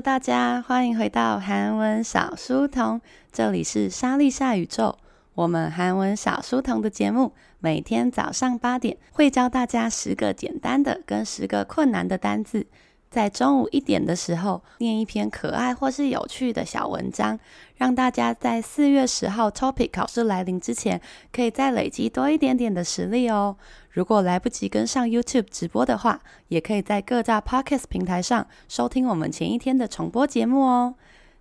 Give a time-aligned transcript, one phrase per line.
[0.00, 4.96] 大家，欢迎回到韩文小书童，这里是莎莉夏宇宙。
[5.34, 12.66] 我们韩文小书童的节目，每天早上八点会教大家十个简单的跟十个困难的单字。
[13.10, 17.38] 在中午一点的时候，念一篇可爱或是有趣的小文章，
[17.76, 23.56] 让大家在四月十号 topic 考试来临之前，可以再累积多一点点的实力哦。
[23.91, 26.19] 如果来不及跟上 YouTube 直播的话，
[26.49, 30.95] 也可以在各大 Podcast 平台上收听我们前一天的重播节目哦。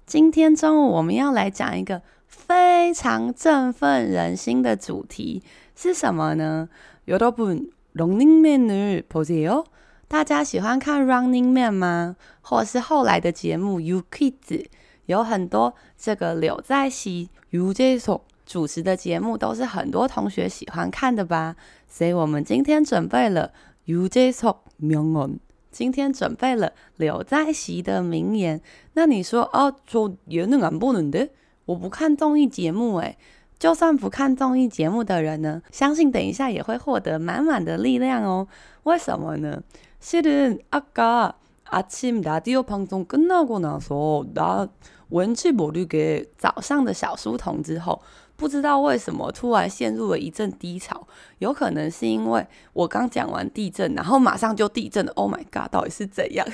[0.06, 5.42] 今天中午我们要来讲一个非常振奋人心的主题，
[5.74, 6.68] 是什么呢？
[7.06, 9.64] 여러분 런닝맨을보세요。
[10.06, 12.16] 大家喜欢看《Running Man》吗？
[12.42, 14.66] 或是后来的节目《U Kids》，
[15.06, 21.56] 有很多这个柳在熙、유재석主持的节目，都是很多同学喜欢看的吧？
[21.88, 23.52] 所以我们今天准备了
[23.86, 25.38] 유재석명언，
[25.70, 28.60] 今天准备了柳在熙的名言。
[28.94, 31.30] 那你说哦，저예능안보는데，
[31.66, 33.16] 我不看综艺节目诶。
[33.56, 38.46] 就算不看综艺节目的人呢，相信等一下也会获得满满的力量哦。
[38.82, 39.62] 为什么呢？
[40.02, 44.68] 실은 아까 아침 라디오 방송 끝나고 나서 나
[45.08, 48.02] 왠지 모르게 早上的小书童之后，
[48.39, 51.05] 不知道为什么突然陷入了一阵低潮，
[51.39, 55.11] 有可能是因为我刚讲完地震，然后马上就地震了。
[55.13, 56.47] Oh my god，到底是怎样？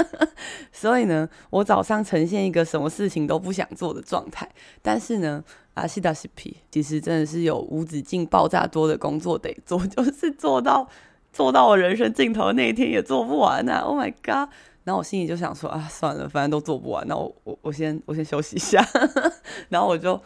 [0.70, 4.46] 所以呢，我早上呈现一个什么事情都不想做的状态。
[4.82, 10.86] 但是呢，阿西达西皮其实真的是有无止境、爆炸多的工作得做， 就是做到。
[11.32, 14.48] 做到我人生尽头那一天也做不完啊！Oh my god！
[14.84, 18.86] 然后我心里就想说啊，算了，反正都做不完，那我我我先我先休息一下。
[19.68, 20.22] 然后我就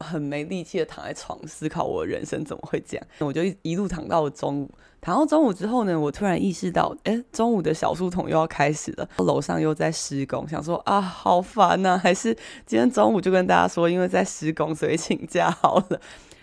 [0.00, 3.06] 很没力气的躺在床思考我的人生怎么会这样。
[3.20, 11.96] 我就一一路躺到了中午，躺到中午之后呢，我突然意识到，哎，中午的小书童又要开始了，楼上又在施工，想说啊，好烦呐！
[11.96, 12.34] 还是
[12.66, 16.00] 今天中午就跟大家说，因为在施工，所以请假好了。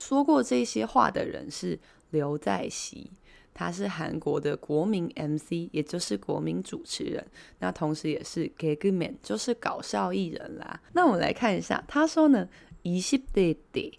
[0.00, 1.78] 说过这些话的人是
[2.10, 3.10] 刘在熙，
[3.54, 7.24] 他是韩国的国民 MC，也就是国民主持人，
[7.58, 10.80] 那同时也是 Gagman，就是搞笑艺人啦。
[10.94, 12.48] 那我们来看一下，他说呢，
[12.82, 13.92] 이십대때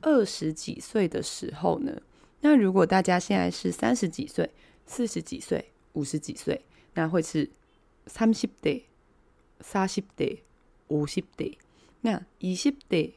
[0.00, 2.02] 二十几岁的时候呢，
[2.40, 4.50] 那如果大家现在是三十几岁、
[4.86, 7.48] 四十几岁、五十几岁，那会是
[8.06, 8.82] 三十 대、
[9.60, 10.42] 四十 대、
[10.88, 11.56] 五十 대。
[12.00, 13.12] 那이십대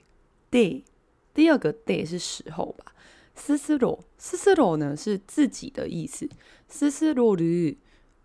[0.50, 0.84] 때
[1.34, 2.94] 第二个 day 是时候吧。
[3.36, 6.30] 思思罗思思罗呢是自己的意思。
[6.68, 7.78] 思思罗驴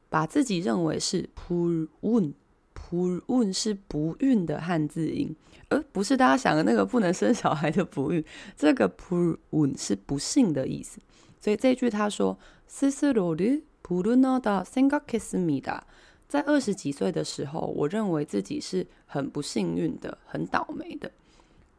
[0.09, 1.71] 把自己认为是扑
[2.01, 2.35] 运
[2.73, 5.35] 扑运是不孕的汉字音。
[5.69, 8.25] 而不是大家想的那个不能生小孩的不孕。
[8.57, 11.01] 这个扑运是不幸的意思。
[11.41, 15.87] 所以这句他说思思罗驴普罗诺达 single kiss 的
[16.29, 21.11] 在二十几岁的时候我认为自己是很不幸运的很倒霉的。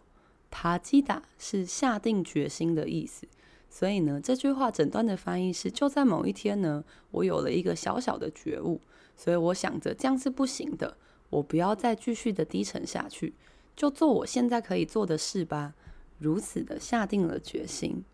[0.50, 3.26] 다지다是下定决心的意思。
[3.70, 8.82] 所以呢，这句话整段的翻译是：就在某一天呢，我有了一个小小的觉悟，
[9.16, 10.98] 所以我想着这样是不行的，
[11.30, 13.32] 我不要再继续的低沉下去，
[13.74, 15.74] 就做我现在可以做的事吧。
[16.18, 18.04] 如此的下定了决心。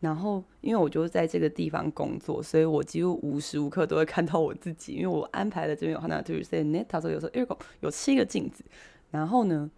[0.00, 4.92] 然后，因为我就在这个地方工作，所以我几乎无时无刻都会看到我自己。
[4.92, 8.62] 因为我安排的这边有하나둘셋넷他说有时候有有七个镜子。
[9.10, 9.70] 然后呢，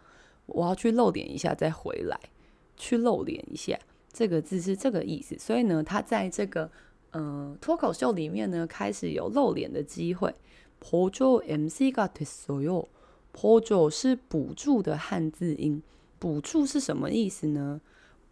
[0.46, 2.18] 我要去露脸一下再回来，
[2.76, 3.78] 去露脸一下，
[4.12, 5.36] 这个字是这个意思。
[5.38, 6.70] 所以呢，它在这个。
[7.12, 10.34] 嗯，脱口秀里面呢，开始有露脸的机会。
[10.80, 15.82] 보조 MC가 됐어요。보조是补助的汉字音，
[16.18, 17.80] 补助是什么意思呢？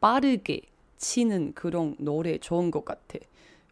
[0.00, 0.62] 빠르게
[0.98, 3.18] 치는 그런 노래 좋은 것 같아.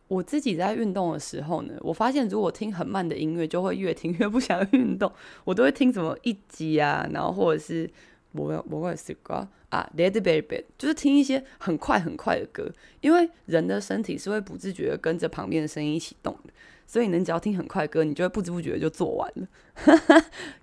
[0.09, 5.12] 我自己在运动的时候呢，我发现如果听很慢的音乐，就会越听越不想运动。
[5.45, 7.88] 我都会听什么一级啊，然后或者是
[8.36, 12.72] 我我会是瓜啊，Red Velvet，就是听一些很快很快的歌。
[13.01, 16.54] 因为人的身体是会不自觉的跟着旁边的声音一起动的，
[16.86, 19.48] 所以你只要听很快歌，你就会不知不觉就做完了。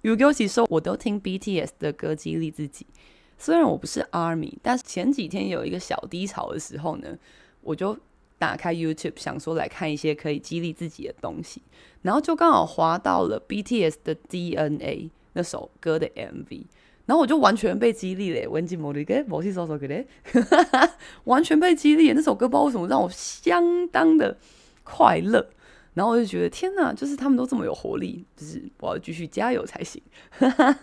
[0.02, 2.86] 有 尤其说，我都听 BTS 的歌激励自己。
[3.38, 7.18] 虽然我不是 ARMY，但是前几天有一个小低潮的时候呢，
[7.60, 7.98] 我就
[8.38, 11.60] 打开 YouTube 想说来看一些可以激励自己的东西，
[12.02, 16.64] 然后就刚好滑到了 BTS 的 DNA 那首歌的 MV，
[17.12, 18.66] 然后我就完全被激励了， 完
[21.44, 24.38] 全被激励，那首歌不知道为什么让我相当的
[24.82, 25.46] 快乐，
[25.92, 30.02] 然后我就觉得天哪，就是他们都这么有活力，就是我要继续加油才行。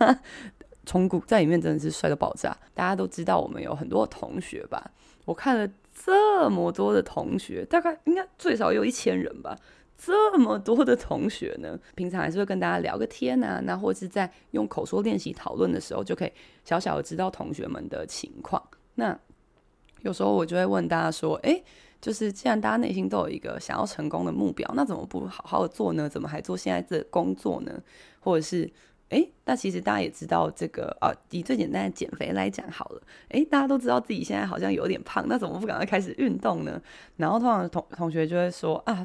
[0.86, 4.92] 从古在里面真的是帅到爆炸，大家都知道我们有很多同学吧？
[5.24, 5.68] 我看了
[6.04, 9.58] 这么多的同学，大概应该最少有一千人吧，
[10.02, 11.78] 这么多的同学呢？
[11.94, 16.32] 平常还是会跟大家聊个天啊，那或是在用口说练习讨论的时候，就可以
[16.64, 18.62] 小小的知道同学们的情况。
[18.94, 19.18] 那
[20.02, 21.62] 有时候我就会问大家说：“诶，
[22.00, 26.08] 就是既然大家内心都有一个想要成功的目标，那怎么不好好的做呢？
[26.08, 27.82] 怎么还做现在这工作呢？
[28.20, 28.70] 或者是？”
[29.10, 33.02] 诶，那其实大家也知道这个啊，以最简单的减肥来讲好了。
[33.30, 36.80] 诶，大家都知道自己现在好像有点胖，那怎么不赶快开始运动呢？
[37.16, 39.04] 然后通常同同学就会说啊，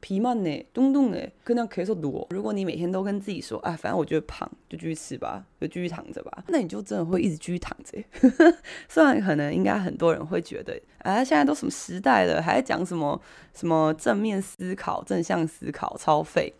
[0.00, 2.26] 皮慢呢咚咚呢跟那咳嗽多。
[2.30, 6.44] 如果你每天都跟自己说啊反正我觉得胖就继续吃吧就继续躺着吧。
[6.48, 8.02] 那你就真的会一直继续躺着。
[8.88, 13.20] 虽然可能应该很多人会觉得啊现在都什么时代了还讲什么
[13.54, 16.52] 什么正面思考正向思考超费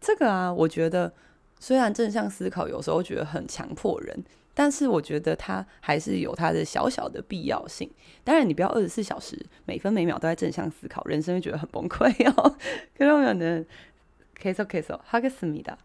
[0.00, 1.12] 这个啊我觉得
[1.58, 4.24] 虽然正向思考有时候觉得很强迫人
[4.55, 7.89] 但是我觉得它还是有它的小小的必要性。
[8.23, 12.55] 当然，你不要二十四小时每分每秒都在正向思考，人生会觉得很崩溃哦。
[12.97, 15.77] 그러면은계속해서하겠습니다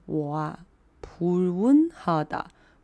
[0.06, 0.60] 我啊，
[1.02, 2.46] 불운하다，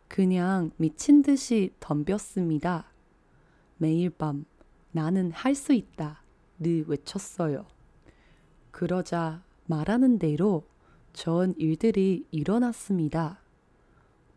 [0.07, 2.85] 그냥 미친 듯이 덤볐습니다.
[3.77, 4.45] 매일 밤
[4.93, 6.23] 나는 할 수 있다
[6.59, 7.65] 를 외쳤어요.
[8.71, 10.63] 그러자 말하는 대로
[11.13, 13.39] 좋은 일들이 일어났습니다.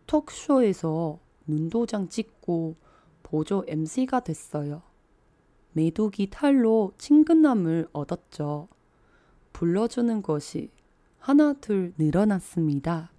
[0.06, 2.76] 톡쇼에서 눈도장 찍고
[3.22, 4.82] 보조 MC가 됐어요.
[5.72, 8.68] 메뚜기 탈로 친근함을 얻었죠.
[9.52, 10.70] 불러주는 것이
[11.18, 13.10] 하나 둘 늘어났습니다.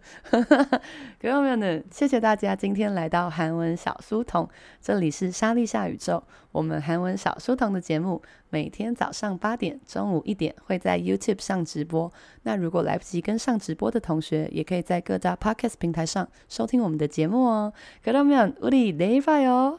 [1.18, 4.46] 各位朋友们，谢谢大家今天来到韩文小书童，
[4.80, 6.22] 这里是莎莉夏宇宙。
[6.52, 8.20] 我们韩文小书童的节目
[8.50, 12.12] 每天早上八点、中午一点会在 YouTube 上直播。
[12.42, 17.72] 那如果来不及跟上直播的同学，也可以在各大 Podcast 平台上收听我们的节目哦。
[18.04, 19.78] 各位朋友们，우리내일봐요。